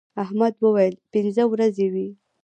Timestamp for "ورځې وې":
1.51-2.07